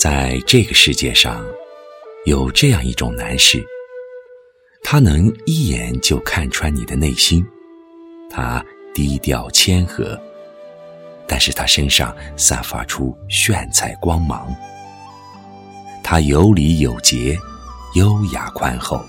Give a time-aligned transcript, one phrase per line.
[0.00, 1.44] 在这个世界上，
[2.24, 3.62] 有这样一种男士，
[4.82, 7.46] 他能一眼就看穿你的内心。
[8.30, 8.64] 他
[8.94, 10.18] 低调谦和，
[11.28, 14.50] 但是他身上散发出炫彩光芒。
[16.02, 17.38] 他有礼有节，
[17.94, 19.04] 优雅宽厚。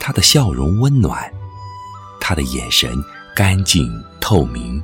[0.00, 1.30] 他的笑容温暖，
[2.18, 2.90] 他的眼神
[3.36, 3.86] 干净
[4.18, 4.82] 透明。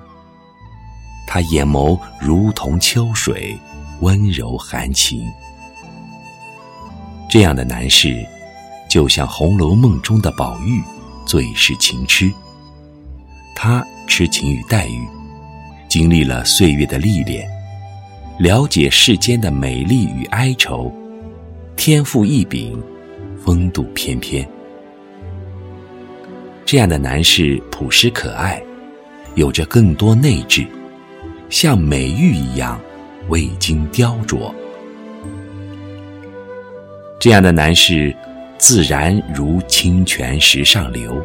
[1.26, 3.58] 他眼眸如同秋水。
[4.00, 5.30] 温柔含情，
[7.28, 8.26] 这样的男士，
[8.88, 10.82] 就像《红楼梦》中的宝玉，
[11.26, 12.32] 最是情痴。
[13.54, 15.06] 他痴情于黛玉，
[15.86, 17.46] 经历了岁月的历练，
[18.38, 20.90] 了解世间的美丽与哀愁，
[21.76, 22.82] 天赋异禀，
[23.44, 24.48] 风度翩翩。
[26.64, 28.62] 这样的男士朴实可爱，
[29.34, 30.66] 有着更多内质，
[31.50, 32.80] 像美玉一样。
[33.30, 34.52] 未经雕琢，
[37.20, 38.14] 这样的男士，
[38.58, 41.24] 自然如清泉石上流，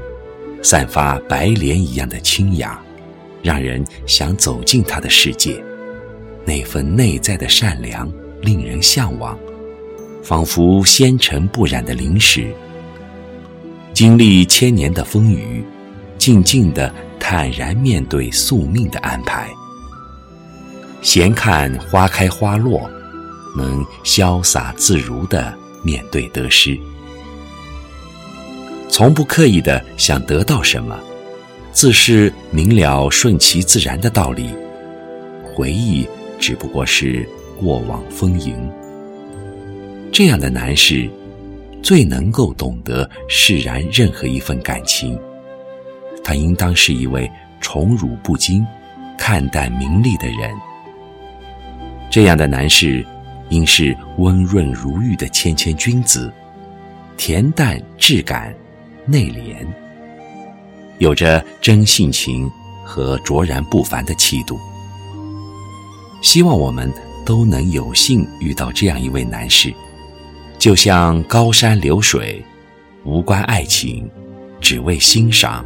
[0.62, 2.80] 散发白莲一样的清雅，
[3.42, 5.60] 让人想走进他的世界。
[6.46, 9.36] 那份内在的善良，令人向往，
[10.22, 12.54] 仿佛纤尘不染的灵石。
[13.94, 15.64] 经历千年的风雨，
[16.20, 19.50] 静静的坦然面对宿命的安排。
[21.06, 22.90] 闲看花开花落，
[23.56, 26.76] 能潇洒自如地面对得失，
[28.90, 31.00] 从不刻意的想得到什么，
[31.72, 34.50] 自是明了顺其自然的道理。
[35.54, 36.08] 回忆
[36.40, 37.24] 只不过是
[37.62, 38.58] 过往丰盈。
[40.12, 41.08] 这样的男士，
[41.84, 45.16] 最能够懂得释然任何一份感情。
[46.24, 47.32] 他应当是一位
[47.62, 48.66] 宠辱不惊、
[49.20, 50.52] 看淡名利的人。
[52.16, 53.06] 这样的男士，
[53.50, 56.32] 应是温润如玉的谦谦君子，
[57.18, 58.56] 恬淡质感，
[59.06, 59.68] 内敛，
[60.98, 62.50] 有着真性情
[62.86, 64.58] 和卓然不凡的气度。
[66.22, 66.90] 希望我们
[67.26, 69.74] 都能有幸遇到这样一位男士，
[70.58, 72.42] 就像高山流水，
[73.04, 74.10] 无关爱情，
[74.62, 75.66] 只为欣赏。